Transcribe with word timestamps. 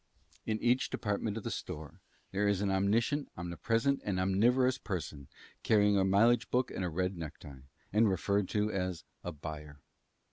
In 0.47 0.57
each 0.63 0.89
department 0.89 1.37
of 1.37 1.43
the 1.43 1.51
store 1.51 2.01
there 2.31 2.47
is 2.47 2.59
an 2.61 2.71
omniscient, 2.71 3.29
omnipresent, 3.37 4.01
and 4.03 4.19
omnivorous 4.19 4.79
person 4.79 5.27
carrying 5.61 5.93
always 5.95 6.01
a 6.01 6.09
mileage 6.09 6.49
book 6.49 6.71
and 6.71 6.83
a 6.83 6.89
red 6.89 7.15
necktie, 7.15 7.59
and 7.93 8.09
referred 8.09 8.49
to 8.49 8.71
as 8.71 9.03
a 9.23 9.31
"buyer." 9.31 9.79